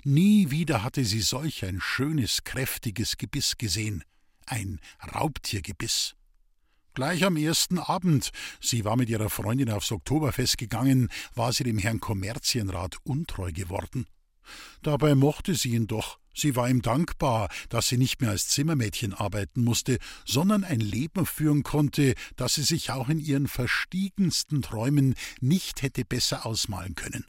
[0.03, 4.03] Nie wieder hatte sie solch ein schönes, kräftiges Gebiss gesehen,
[4.45, 4.79] ein
[5.13, 6.15] Raubtiergebiss.
[6.95, 8.31] Gleich am ersten Abend,
[8.61, 14.05] sie war mit ihrer Freundin aufs Oktoberfest gegangen, war sie dem Herrn Kommerzienrat untreu geworden.
[14.81, 19.13] Dabei mochte sie ihn doch, Sie war ihm dankbar, dass sie nicht mehr als Zimmermädchen
[19.13, 25.15] arbeiten musste, sondern ein Leben führen konnte, das sie sich auch in ihren verstiegensten Träumen
[25.39, 27.25] nicht hätte besser ausmalen können.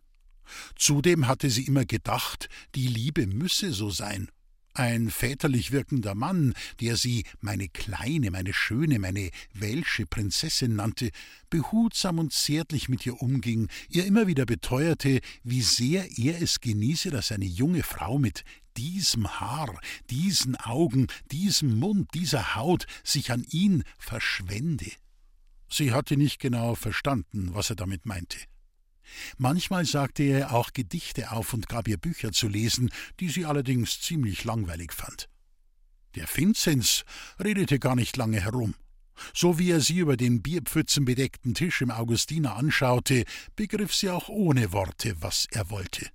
[0.74, 4.28] Zudem hatte sie immer gedacht, die Liebe müsse so sein,
[4.78, 11.10] ein väterlich wirkender Mann, der sie meine kleine, meine schöne, meine welsche Prinzessin nannte,
[11.50, 17.10] behutsam und zärtlich mit ihr umging, ihr immer wieder beteuerte, wie sehr er es genieße,
[17.10, 18.44] dass eine junge Frau mit
[18.76, 24.90] diesem Haar, diesen Augen, diesem Mund, dieser Haut sich an ihn verschwende.
[25.68, 28.38] Sie hatte nicht genau verstanden, was er damit meinte.
[29.38, 32.90] Manchmal sagte er auch Gedichte auf und gab ihr Bücher zu lesen,
[33.20, 35.28] die sie allerdings ziemlich langweilig fand.
[36.14, 37.04] Der Vinzenz
[37.38, 38.74] redete gar nicht lange herum.
[39.34, 44.72] So wie er sie über den bierpfützenbedeckten Tisch im Augustiner anschaute, begriff sie auch ohne
[44.72, 46.08] Worte, was er wollte.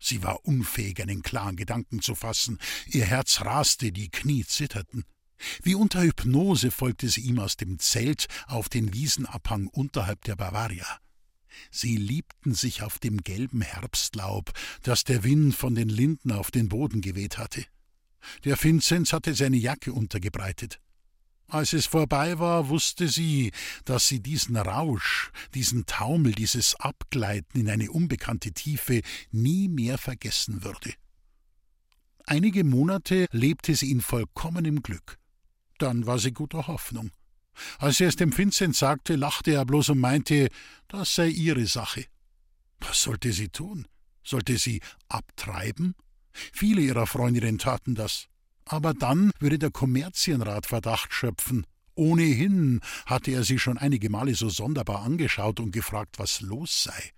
[0.00, 5.04] Sie war unfähig, einen klaren Gedanken zu fassen, ihr Herz raste, die Knie zitterten.
[5.62, 10.98] Wie unter Hypnose folgte sie ihm aus dem Zelt auf den Wiesenabhang unterhalb der Bavaria.
[11.70, 16.68] Sie liebten sich auf dem gelben Herbstlaub, das der Wind von den Linden auf den
[16.68, 17.64] Boden geweht hatte.
[18.44, 20.80] Der Vinzenz hatte seine Jacke untergebreitet.
[21.50, 23.52] Als es vorbei war, wusste sie,
[23.86, 30.62] dass sie diesen Rausch, diesen Taumel, dieses Abgleiten in eine unbekannte Tiefe nie mehr vergessen
[30.62, 30.92] würde.
[32.26, 35.18] Einige Monate lebte sie in vollkommenem Glück.
[35.78, 37.10] Dann war sie guter Hoffnung.
[37.78, 40.48] Als er es dem Vincent sagte, lachte er bloß und meinte,
[40.88, 42.04] das sei ihre Sache.
[42.80, 43.86] Was sollte sie tun?
[44.22, 45.94] Sollte sie abtreiben?
[46.32, 48.28] Viele ihrer Freundinnen taten das.
[48.64, 51.66] Aber dann würde der Kommerzienrat Verdacht schöpfen.
[51.94, 57.12] Ohnehin hatte er sie schon einige Male so sonderbar angeschaut und gefragt, was los sei.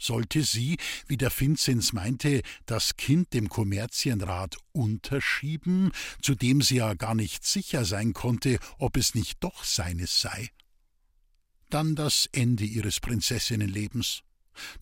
[0.00, 6.94] Sollte sie, wie der Vinzenz meinte, das Kind dem Kommerzienrat unterschieben, zu dem sie ja
[6.94, 10.48] gar nicht sicher sein konnte, ob es nicht doch seines sei?
[11.68, 14.22] Dann das Ende ihres Prinzessinnenlebens.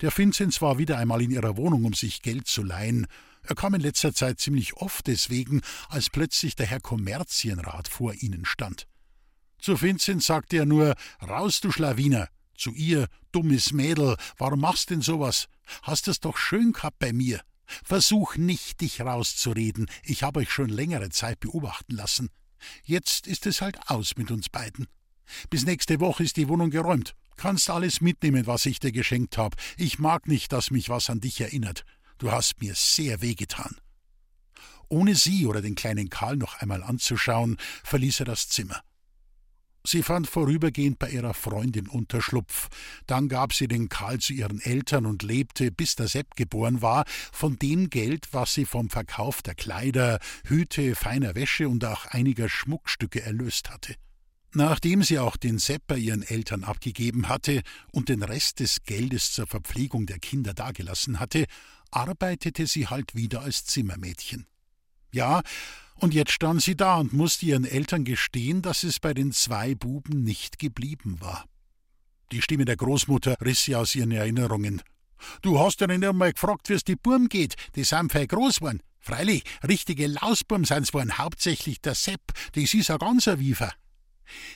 [0.01, 3.05] Der Vinzenz war wieder einmal in ihrer Wohnung, um sich Geld zu leihen,
[3.43, 8.45] er kam in letzter Zeit ziemlich oft deswegen, als plötzlich der Herr Kommerzienrat vor ihnen
[8.45, 8.87] stand.
[9.59, 12.29] Zu Vincent sagte er nur: Raus, du Schlawiner!
[12.59, 15.47] Zu ihr: Dummes Mädel, warum machst denn sowas?
[15.81, 17.39] Hast es doch schön gehabt bei mir.
[17.85, 19.89] Versuch nicht, dich rauszureden.
[20.03, 22.29] Ich habe euch schon längere Zeit beobachten lassen.
[22.83, 24.87] Jetzt ist es halt aus mit uns beiden.
[25.49, 27.15] Bis nächste Woche ist die Wohnung geräumt.
[27.37, 29.55] Kannst alles mitnehmen, was ich dir geschenkt habe.
[29.77, 31.85] Ich mag nicht, dass mich was an dich erinnert.
[32.17, 33.77] Du hast mir sehr wehgetan.
[34.89, 38.81] Ohne sie oder den kleinen Karl noch einmal anzuschauen, verließ er das Zimmer.
[39.85, 42.67] Sie fand vorübergehend bei ihrer Freundin Unterschlupf.
[43.07, 47.05] Dann gab sie den Karl zu ihren Eltern und lebte, bis der Sepp geboren war,
[47.31, 52.49] von dem Geld, was sie vom Verkauf der Kleider, Hüte, feiner Wäsche und auch einiger
[52.49, 53.95] Schmuckstücke erlöst hatte.
[54.53, 57.61] Nachdem sie auch den Sepp bei ihren Eltern abgegeben hatte
[57.91, 61.45] und den Rest des Geldes zur Verpflegung der Kinder dagelassen hatte,
[61.91, 64.47] arbeitete sie halt wieder als Zimmermädchen.
[65.11, 65.41] Ja,
[65.99, 69.75] und jetzt stand sie da und musste ihren Eltern gestehen, dass es bei den zwei
[69.75, 71.45] Buben nicht geblieben war.
[72.31, 74.81] Die Stimme der Großmutter riss sie aus ihren Erinnerungen.
[75.41, 78.81] Du hast ja nicht einmal gefragt, wie's die Burm geht, die sind fein groß worden.
[78.99, 82.21] Freilich, richtige Lausburm sind's waren, hauptsächlich der Sepp,
[82.53, 83.73] das ist ein ganzer Wiefer.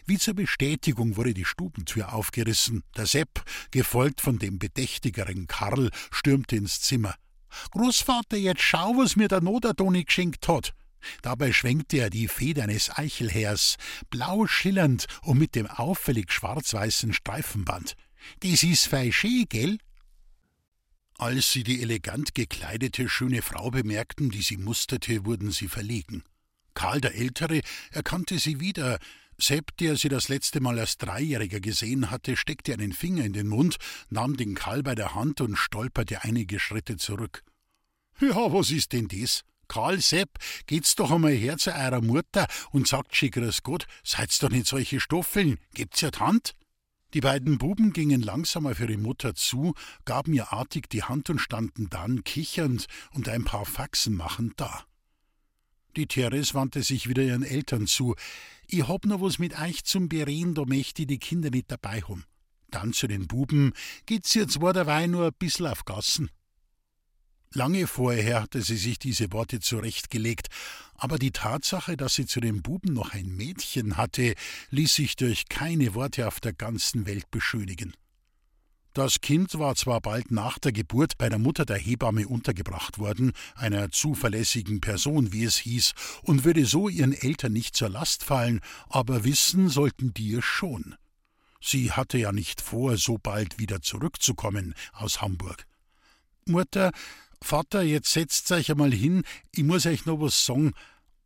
[0.06, 2.84] Wie zur Bestätigung wurde die Stubentür aufgerissen.
[2.96, 7.16] Der Sepp, gefolgt von dem bedächtigeren Karl, stürmte ins Zimmer.
[7.72, 10.74] Großvater, jetzt schau, was mir der Nodertoni geschenkt hat.
[11.22, 13.78] Dabei schwenkte er die Feder eines Eichelhärs,
[14.10, 17.96] blau schillernd und mit dem auffällig schwarz-weißen Streifenband.
[18.40, 19.78] Das ist fei schön, gell?
[21.18, 26.24] Als sie die elegant gekleidete schöne Frau bemerkten, die sie musterte, wurden sie verlegen.
[26.74, 27.62] Karl der Ältere
[27.92, 29.00] erkannte sie wieder,
[29.38, 33.48] Sepp, der sie das letzte Mal als Dreijähriger gesehen hatte, steckte einen Finger in den
[33.48, 33.78] Mund,
[34.10, 37.44] nahm den Karl bei der Hand und stolperte einige Schritte zurück.
[38.20, 39.44] Ja, was ist denn das?
[39.68, 44.40] Karl Sepp, geht's doch einmal her zu eurer Mutter und sagt schick grüß Gott, seid's
[44.40, 46.54] doch nicht solche Stoffeln, gebt's ja die Hand?
[47.14, 49.74] Die beiden Buben gingen langsam auf ihre Mutter zu,
[50.04, 54.84] gaben ihr artig die Hand und standen dann kichernd und ein paar Faxen machend da.
[55.96, 58.16] Die Therese wandte sich wieder ihren Eltern zu.
[58.68, 62.02] Ich hab noch was mit euch zum Bereden, da möchte ich die Kinder nicht dabei
[62.02, 62.26] haben.
[62.72, 63.74] Dann zu den Buben,
[64.08, 66.32] geht's jetzt war dabei nur ein bissl auf Gassen.
[67.56, 70.48] Lange vorher hatte sie sich diese Worte zurechtgelegt,
[70.96, 74.34] aber die Tatsache, dass sie zu den Buben noch ein Mädchen hatte,
[74.72, 77.94] ließ sich durch keine Worte auf der ganzen Welt beschönigen.
[78.94, 83.34] Das Kind war zwar bald nach der Geburt bei der Mutter der Hebamme untergebracht worden,
[83.56, 88.62] einer zuverlässigen Person, wie es hieß, und würde so ihren Eltern nicht zur Last fallen,
[88.90, 90.96] aber wissen sollten die es schon.
[91.62, 95.66] Sie hatte ja nicht vor, so bald wieder zurückzukommen aus Hamburg.
[96.46, 96.92] Mutter,
[97.44, 100.74] Vater, jetzt setzt euch einmal hin, ich muss euch noch was sagen.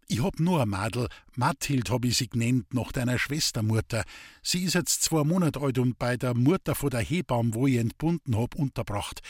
[0.07, 4.03] Ich hab nur ein Madel, Mathild hab ich sie genannt, nach deiner Schwestermutter.
[4.41, 7.77] Sie ist jetzt zwei Monate alt und bei der Mutter von der Hebamme, wo ich
[7.77, 9.21] entbunden hab, unterbracht.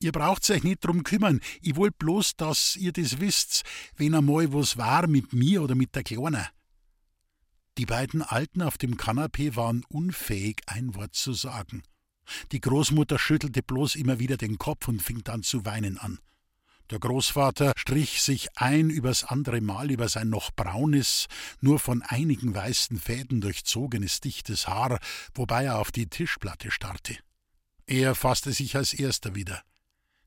[0.00, 3.62] Ihr braucht euch nicht drum kümmern, ich wollt bloß, dass ihr das wisst,
[3.96, 6.46] wenn einmal was war mit mir oder mit der Kleinen.
[7.78, 11.82] Die beiden Alten auf dem Kanapee waren unfähig, ein Wort zu sagen.
[12.52, 16.18] Die Großmutter schüttelte bloß immer wieder den Kopf und fing dann zu weinen an.
[16.90, 21.26] Der Großvater strich sich ein übers andere Mal über sein noch braunes,
[21.60, 24.98] nur von einigen weißen Fäden durchzogenes, dichtes Haar,
[25.34, 27.18] wobei er auf die Tischplatte starrte.
[27.86, 29.62] Er fasste sich als erster wieder.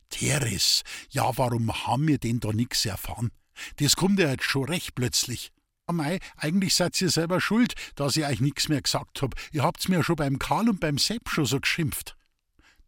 [0.09, 3.31] Teres, ja, warum haben wir denn da nix erfahren?
[3.77, 5.51] Das kommt ja jetzt schon recht plötzlich.
[5.91, 9.35] Mei, eigentlich seid ihr selber schuld, dass ich euch nix mehr gesagt hab.
[9.51, 12.15] Ihr habt's mir schon beim Karl und beim Sepp schon so geschimpft.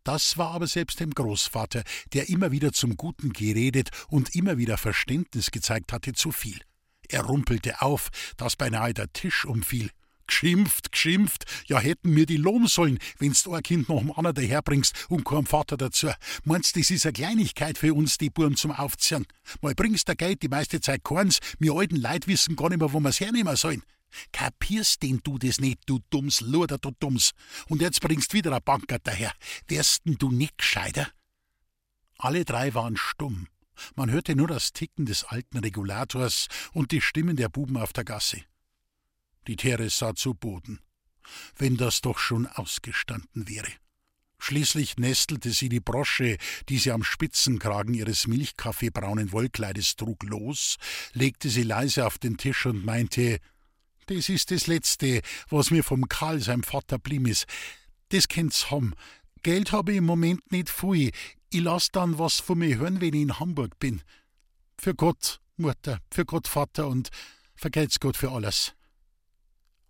[0.03, 4.77] Das war aber selbst dem Großvater, der immer wieder zum Guten geredet und immer wieder
[4.77, 6.59] Verständnis gezeigt hatte, zu viel.
[7.07, 9.91] Er rumpelte auf, dass beinahe der Tisch umfiel.
[10.27, 15.07] Geschimpft, geschimpft, ja hätten mir die lohn sollen, wenn's ein Kind noch dem anderen daherbringst
[15.09, 16.09] und kein Vater dazu.
[16.43, 19.25] Meinst, das ist eine Kleinigkeit für uns, die Buben zum Aufziehen?
[19.61, 22.93] Mal bringst du Geld, die meiste Zeit keins, wir alten Leute wissen gar nicht mehr,
[22.93, 23.83] wo wir's hernehmen sollen.
[24.31, 27.31] Kapierst denn du das nicht, du dumms Luder, du dumms?
[27.67, 29.33] Und jetzt bringst wieder ein Bankert daher.
[29.67, 31.09] Wärst denn du nicht gescheiter?
[32.17, 33.47] Alle drei waren stumm.
[33.95, 38.03] Man hörte nur das Ticken des alten Regulators und die Stimmen der Buben auf der
[38.03, 38.43] Gasse.
[39.47, 40.79] Die Teres sah zu Boden.
[41.57, 43.71] Wenn das doch schon ausgestanden wäre.
[44.39, 50.75] Schließlich nestelte sie die Brosche, die sie am Spitzenkragen ihres milchkaffeebraunen Wollkleides trug, los,
[51.13, 53.39] legte sie leise auf den Tisch und meinte,
[54.07, 57.45] das ist das Letzte, was mir vom Karl, seinem Vater, blieb ist.
[58.09, 58.93] Das kennt's ham.
[59.43, 61.11] Geld habe ich im Moment nicht viel.
[61.49, 64.01] Ich lass dann was von mir hören, wenn ich in Hamburg bin.
[64.77, 67.11] Für Gott, Mutter, für Gott, Vater und
[67.55, 68.73] vergelt's Gott für alles.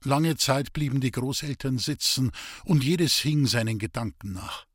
[0.05, 2.31] Lange Zeit blieben die Großeltern sitzen,
[2.65, 4.65] und jedes hing seinen Gedanken nach.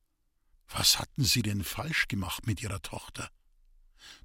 [0.69, 3.29] Was hatten sie denn falsch gemacht mit ihrer Tochter?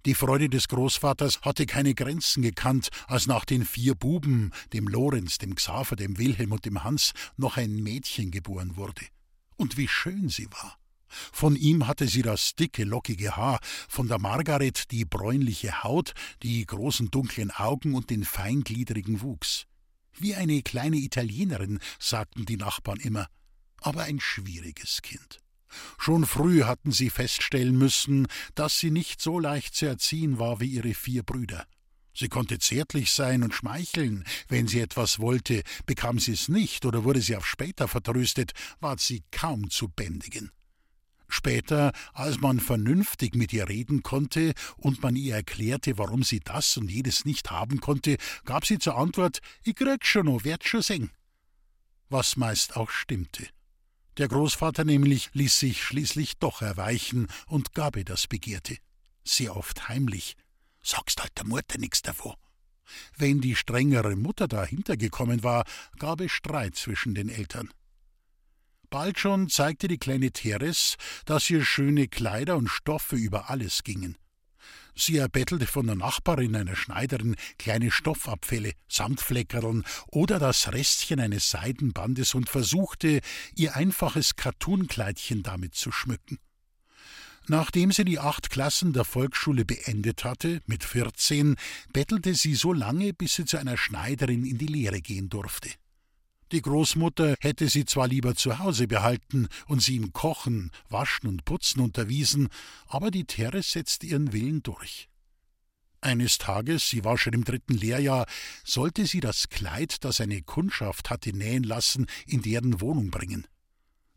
[0.05, 5.37] Die Freude des Großvaters hatte keine Grenzen gekannt, als nach den vier Buben, dem Lorenz,
[5.37, 9.05] dem Xaver, dem Wilhelm und dem Hans, noch ein Mädchen geboren wurde.
[9.57, 10.77] Und wie schön sie war!
[11.31, 16.65] Von ihm hatte sie das dicke, lockige Haar, von der Margaret die bräunliche Haut, die
[16.65, 19.67] großen dunklen Augen und den feingliedrigen Wuchs.
[20.17, 23.27] Wie eine kleine Italienerin, sagten die Nachbarn immer,
[23.81, 25.39] aber ein schwieriges Kind.
[25.97, 30.67] Schon früh hatten sie feststellen müssen, dass sie nicht so leicht zu erziehen war wie
[30.67, 31.65] ihre vier Brüder.
[32.15, 37.03] Sie konnte zärtlich sein und schmeicheln, wenn sie etwas wollte, bekam sie es nicht oder
[37.03, 40.51] wurde sie auf später vertröstet, ward sie kaum zu bändigen.
[41.33, 46.77] Später, als man vernünftig mit ihr reden konnte und man ihr erklärte, warum sie das
[46.77, 50.83] und jedes nicht haben konnte, gab sie zur Antwort: Ich krieg schon noch, werd schon
[50.83, 51.09] sehen.
[52.07, 53.47] Was meist auch stimmte.
[54.17, 58.77] Der Großvater nämlich ließ sich schließlich doch erweichen und gab ihr das Begehrte.
[59.23, 60.35] Sehr oft heimlich.
[60.83, 62.35] Sagst halt der Mutter nix davon.
[63.17, 65.65] Wenn die strengere Mutter dahinter gekommen war,
[65.97, 67.73] gab es Streit zwischen den Eltern.
[68.93, 74.17] Bald schon zeigte die kleine Teres, dass ihr schöne Kleider und Stoffe über alles gingen.
[74.93, 82.35] Sie erbettelte von der Nachbarin, einer Schneiderin, kleine Stoffabfälle, Samtfleckerln oder das Restchen eines Seidenbandes
[82.35, 83.21] und versuchte,
[83.55, 86.37] ihr einfaches Kattunkleidchen damit zu schmücken.
[87.47, 91.55] Nachdem sie die acht Klassen der Volksschule beendet hatte, mit vierzehn,
[91.93, 95.71] bettelte sie so lange, bis sie zu einer Schneiderin in die Lehre gehen durfte.
[96.53, 101.45] Die Großmutter hätte sie zwar lieber zu Hause behalten und sie im Kochen, Waschen und
[101.45, 102.47] Putzen unterwiesen,
[102.85, 105.09] aber die Teres setzte ihren Willen durch.
[105.99, 108.27] Eines Tages, sie war schon im dritten Lehrjahr,
[108.63, 113.47] sollte sie das Kleid, das eine Kundschaft hatte nähen lassen, in deren Wohnung bringen.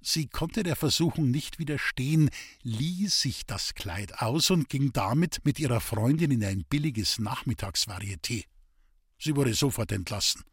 [0.03, 2.29] Sie konnte der Versuchung nicht widerstehen,
[2.63, 8.45] lieh sich das Kleid aus und ging damit mit ihrer Freundin in ein billiges Nachmittagsvarieté.
[9.19, 10.45] Sie wurde sofort entlassen.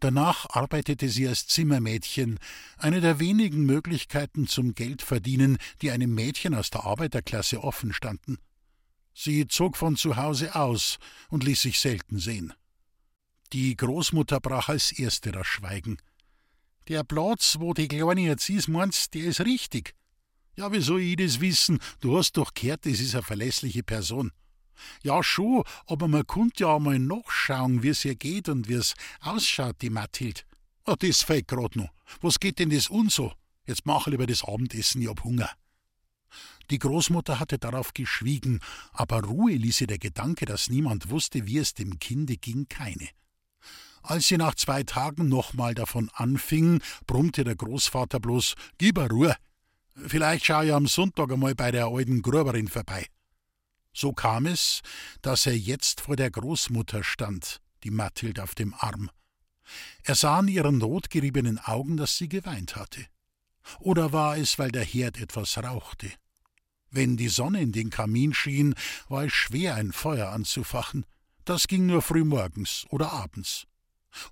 [0.00, 2.38] Danach arbeitete sie als Zimmermädchen,
[2.76, 8.38] eine der wenigen Möglichkeiten zum Geldverdienen, die einem Mädchen aus der Arbeiterklasse offen standen.
[9.14, 10.98] Sie zog von zu Hause aus
[11.28, 12.52] und ließ sich selten sehen.
[13.52, 15.98] Die Großmutter brach als erste das Schweigen.
[16.88, 19.94] Der Platz, wo die Kleine jetzt ist, meinst, der ist richtig.
[20.56, 21.78] Ja, wie soll ich das wissen?
[22.00, 24.32] Du hast doch gehört, das ist eine verlässliche Person.
[25.02, 29.90] Ja, schon, aber man konnte ja einmal nachschauen, wie's ihr geht und wie's ausschaut, die
[29.90, 30.46] Mathild.
[30.86, 31.90] Oh, das fällt grad noch.
[32.20, 33.32] Was geht denn das uns so?
[33.66, 35.50] Jetzt mach lieber das Abendessen, ich hab Hunger.
[36.70, 38.60] Die Großmutter hatte darauf geschwiegen,
[38.92, 43.08] aber Ruhe ließ ihr der Gedanke, dass niemand wusste, wie es dem Kinde ging, keine.
[44.02, 49.34] Als sie nach zwei Tagen nochmal davon anfing, brummte der Großvater bloß: Gib Ruhe.
[49.94, 53.06] Vielleicht schau ich am Sonntag einmal bei der alten Gruberin vorbei.
[53.94, 54.82] So kam es,
[55.22, 59.08] dass er jetzt vor der Großmutter stand, die Mathild auf dem Arm.
[60.02, 63.06] Er sah in ihren notgeriebenen Augen, dass sie geweint hatte.
[63.78, 66.10] Oder war es, weil der Herd etwas rauchte?
[66.90, 68.74] Wenn die Sonne in den Kamin schien,
[69.08, 71.06] war es schwer, ein Feuer anzufachen.
[71.44, 73.66] Das ging nur frühmorgens oder abends.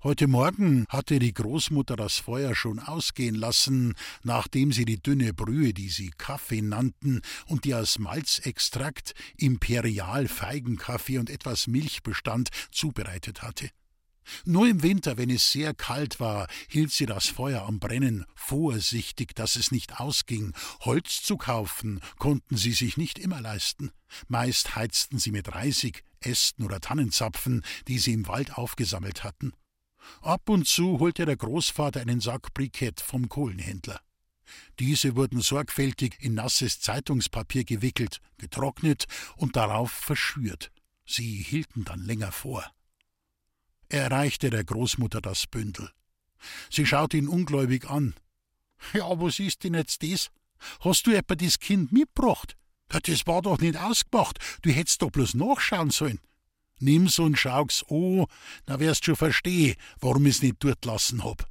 [0.03, 5.73] Heute Morgen hatte die Großmutter das Feuer schon ausgehen lassen, nachdem sie die dünne Brühe,
[5.73, 13.41] die sie Kaffee nannten und die aus Malzextrakt, Imperial, Feigenkaffee und etwas Milch bestand, zubereitet
[13.41, 13.69] hatte.
[14.45, 19.35] Nur im Winter, wenn es sehr kalt war, hielt sie das Feuer am Brennen, vorsichtig,
[19.35, 20.53] dass es nicht ausging.
[20.81, 23.91] Holz zu kaufen konnten sie sich nicht immer leisten.
[24.27, 29.51] Meist heizten sie mit Reisig, Ästen oder Tannenzapfen, die sie im Wald aufgesammelt hatten.
[30.21, 33.99] Ab und zu holte der Großvater einen Sack Brikett vom Kohlenhändler.
[34.79, 39.05] Diese wurden sorgfältig in nasses Zeitungspapier gewickelt, getrocknet
[39.37, 40.71] und darauf verschürt.
[41.05, 42.65] Sie hielten dann länger vor.
[43.89, 45.91] Er reichte der Großmutter das Bündel.
[46.69, 48.15] Sie schaute ihn ungläubig an.
[48.93, 50.29] Ja, was ist denn jetzt das?
[50.79, 52.57] Hast du etwa das Kind mitgebracht?
[52.89, 54.39] Das war doch nicht ausgemacht.
[54.61, 56.19] Du hättest doch bloß nachschauen sollen.
[56.83, 58.25] Nimm's und schau's an,
[58.65, 61.47] dann wirst schon verstehen, warum ich's nicht dort lassen hab.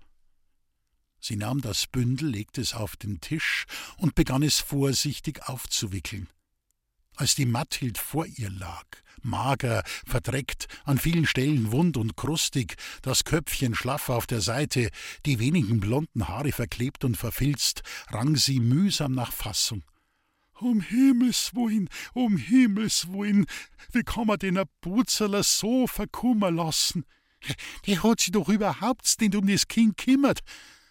[1.20, 3.66] Sie nahm das Bündel, legte es auf den Tisch
[3.96, 6.28] und begann es vorsichtig aufzuwickeln.
[7.14, 8.84] Als die Mathilde vor ihr lag,
[9.22, 14.90] mager, verdreckt, an vielen Stellen wund und krustig, das Köpfchen schlaff auf der Seite,
[15.26, 19.84] die wenigen blonden Haare verklebt und verfilzt, rang sie mühsam nach Fassung.
[20.62, 23.46] Um Himmels Willen, um Himmels Willen,
[23.90, 27.04] wie kann man den Butzerler so verkummer lassen?
[27.86, 30.38] Der hat sich doch überhaupt nicht um das Kind kümmert.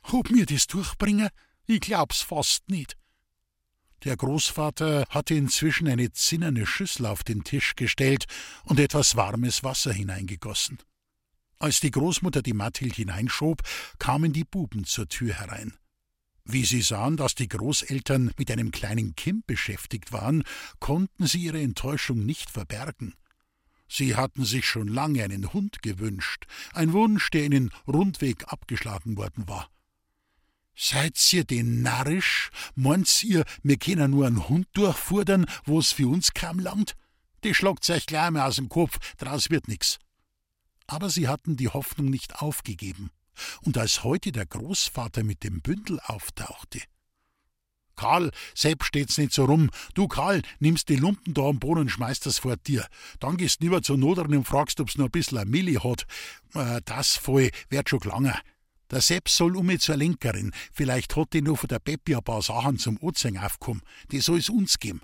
[0.03, 1.30] Ob mir das durchbringen?
[1.67, 2.97] Ich glaub's fast nicht.
[4.03, 8.26] Der Großvater hatte inzwischen eine zinnerne Schüssel auf den Tisch gestellt
[8.65, 10.80] und etwas warmes Wasser hineingegossen.
[11.59, 13.61] Als die Großmutter die Mathild hineinschob,
[13.99, 15.78] kamen die Buben zur Tür herein.
[16.53, 20.43] Wie sie sahen, dass die Großeltern mit einem kleinen Kind beschäftigt waren,
[20.79, 23.15] konnten sie ihre Enttäuschung nicht verbergen.
[23.87, 29.47] Sie hatten sich schon lange einen Hund gewünscht, ein Wunsch, der ihnen rundweg abgeschlagen worden
[29.47, 29.69] war.
[30.75, 32.49] Seid ihr denn narrisch?
[32.75, 36.97] Meint ihr, wir können nur einen Hund durchfudern, wo's für uns kaum langt?
[37.45, 39.99] Die schlagt's euch gleich mal aus dem Kopf, draus wird nix.
[40.87, 43.09] Aber sie hatten die Hoffnung nicht aufgegeben.
[43.61, 46.82] Und als heute der Großvater mit dem Bündel auftauchte,
[47.95, 49.69] Karl, selbst steht's nicht so rum.
[49.93, 52.88] Du, Karl, nimmst die Lumpen da am Boden und schmeißt das vor dir.
[53.19, 56.07] Dann gehst lieber zur Noteren und fragst, ob's noch ein bisschen Milli hat.
[56.55, 58.34] Äh, das voll wird schon gelangen.
[58.89, 60.51] Der Sepp soll um zur Lenkerin.
[60.73, 63.82] Vielleicht hat die noch von der Peppi ein paar Sachen zum Ozean aufkommen.
[64.11, 65.01] Die soll's uns geben.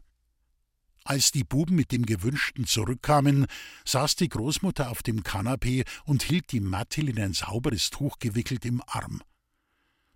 [1.08, 3.47] Als die Buben mit dem Gewünschten zurückkamen,
[3.86, 8.66] saß die Großmutter auf dem Kanapee und hielt die Mattil in ein sauberes Tuch gewickelt
[8.66, 9.22] im Arm.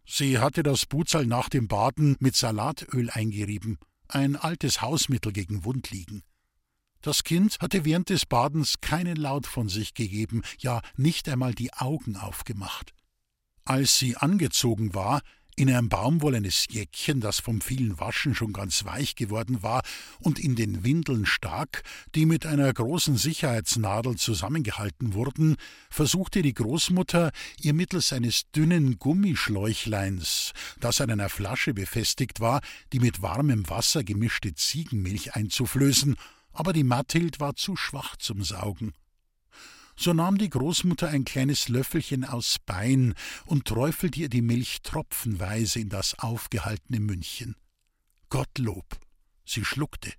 [0.06, 3.78] Sie hatte das Butzal nach dem Baden mit Salatöl eingerieben,
[4.10, 6.24] ein altes Hausmittel gegen Wundliegen.
[7.00, 11.72] Das Kind hatte während des Badens keinen Laut von sich gegeben, ja nicht einmal die
[11.72, 12.94] Augen aufgemacht.
[13.64, 15.22] Als sie angezogen war,
[15.56, 19.84] in einem baumwollenes Jäckchen, das vom vielen Waschen schon ganz weich geworden war,
[20.20, 21.84] und in den Windeln stak,
[22.16, 25.58] die mit einer großen Sicherheitsnadel zusammengehalten wurden,
[25.90, 32.62] versuchte die Großmutter, ihr mittels eines dünnen Gummischläuchleins, das an einer Flasche befestigt war,
[32.94, 36.16] die mit warmem Wasser gemischte Ziegenmilch einzuflößen,
[36.54, 38.94] aber die Mathild war zu schwach zum Saugen.
[39.96, 43.14] So nahm die Großmutter ein kleines Löffelchen aus Bein
[43.46, 47.56] und träufelte ihr die Milch tropfenweise in das aufgehaltene Mündchen.
[48.30, 49.00] Gottlob,
[49.46, 50.14] sie schluckte.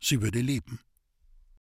[0.00, 0.80] Sie würde leben.